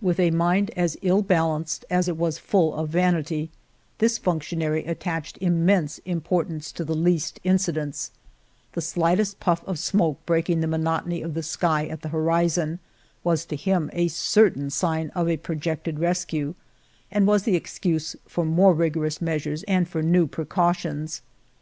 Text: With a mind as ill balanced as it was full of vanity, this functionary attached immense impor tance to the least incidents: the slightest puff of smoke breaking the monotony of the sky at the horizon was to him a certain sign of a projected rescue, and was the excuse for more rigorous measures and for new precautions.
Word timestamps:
With 0.00 0.18
a 0.18 0.30
mind 0.30 0.70
as 0.74 0.96
ill 1.02 1.20
balanced 1.20 1.84
as 1.90 2.08
it 2.08 2.16
was 2.16 2.38
full 2.38 2.72
of 2.72 2.88
vanity, 2.88 3.50
this 3.98 4.16
functionary 4.16 4.86
attached 4.86 5.36
immense 5.42 6.00
impor 6.06 6.46
tance 6.46 6.72
to 6.72 6.82
the 6.82 6.94
least 6.94 7.40
incidents: 7.44 8.10
the 8.72 8.80
slightest 8.80 9.38
puff 9.38 9.62
of 9.68 9.78
smoke 9.78 10.18
breaking 10.24 10.62
the 10.62 10.66
monotony 10.66 11.20
of 11.20 11.34
the 11.34 11.42
sky 11.42 11.84
at 11.88 12.00
the 12.00 12.08
horizon 12.08 12.78
was 13.22 13.44
to 13.44 13.54
him 13.54 13.90
a 13.92 14.08
certain 14.08 14.70
sign 14.70 15.10
of 15.10 15.28
a 15.28 15.36
projected 15.36 15.98
rescue, 15.98 16.54
and 17.10 17.26
was 17.26 17.42
the 17.42 17.54
excuse 17.54 18.16
for 18.26 18.46
more 18.46 18.72
rigorous 18.72 19.20
measures 19.20 19.62
and 19.64 19.88
for 19.90 20.00
new 20.00 20.26
precautions. 20.26 21.20